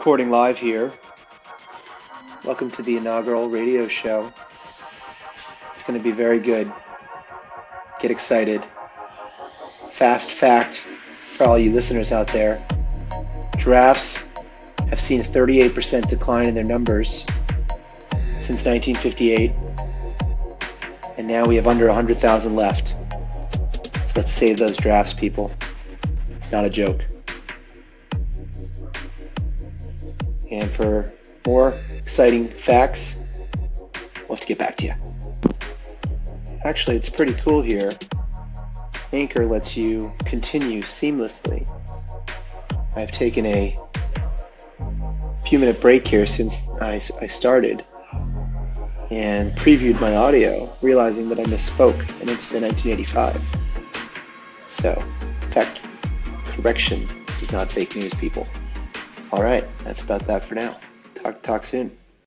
recording 0.00 0.30
live 0.30 0.56
here. 0.56 0.90
Welcome 2.42 2.70
to 2.70 2.82
the 2.82 2.96
inaugural 2.96 3.50
radio 3.50 3.86
show. 3.86 4.32
It's 5.74 5.82
going 5.82 5.98
to 5.98 6.02
be 6.02 6.10
very 6.10 6.40
good. 6.40 6.72
Get 8.00 8.10
excited. 8.10 8.64
Fast 9.90 10.30
fact 10.30 10.74
for 10.74 11.44
all 11.44 11.58
you 11.58 11.70
listeners 11.72 12.12
out 12.12 12.28
there 12.28 12.66
drafts 13.58 14.24
have 14.88 14.98
seen 14.98 15.20
a 15.20 15.22
38% 15.22 16.08
decline 16.08 16.48
in 16.48 16.54
their 16.54 16.64
numbers 16.64 17.26
since 18.40 18.64
1958, 18.64 19.52
and 21.18 21.28
now 21.28 21.44
we 21.44 21.56
have 21.56 21.66
under 21.66 21.84
100,000 21.88 22.56
left. 22.56 22.88
So 22.88 24.12
let's 24.16 24.32
save 24.32 24.56
those 24.56 24.78
drafts, 24.78 25.12
people. 25.12 25.52
It's 26.38 26.50
not 26.50 26.64
a 26.64 26.70
joke. 26.70 27.02
And 30.50 30.70
for 30.70 31.12
more 31.46 31.78
exciting 31.96 32.48
facts, 32.48 33.18
we'll 34.28 34.36
have 34.36 34.40
to 34.40 34.46
get 34.46 34.58
back 34.58 34.76
to 34.78 34.86
you. 34.86 34.94
Actually, 36.64 36.96
it's 36.96 37.08
pretty 37.08 37.34
cool 37.34 37.62
here. 37.62 37.92
Anchor 39.12 39.46
lets 39.46 39.76
you 39.76 40.12
continue 40.24 40.82
seamlessly. 40.82 41.66
I've 42.94 43.12
taken 43.12 43.46
a 43.46 43.78
few 45.44 45.58
minute 45.58 45.80
break 45.80 46.06
here 46.06 46.26
since 46.26 46.68
I, 46.80 47.00
I 47.20 47.26
started 47.26 47.84
and 49.10 49.52
previewed 49.56 50.00
my 50.00 50.14
audio, 50.14 50.68
realizing 50.82 51.28
that 51.30 51.40
I 51.40 51.44
misspoke, 51.44 51.98
and 52.20 52.30
it's 52.30 52.50
the 52.50 52.60
1985. 52.60 53.42
So, 54.68 55.02
in 55.42 55.50
fact, 55.50 55.80
correction, 56.44 57.08
this 57.26 57.42
is 57.42 57.50
not 57.50 57.72
fake 57.72 57.96
news, 57.96 58.14
people. 58.14 58.46
All 59.32 59.42
right, 59.42 59.64
that's 59.84 60.02
about 60.02 60.26
that 60.26 60.44
for 60.44 60.54
now. 60.56 60.76
Talk 61.14 61.42
talk 61.42 61.64
soon. 61.64 61.96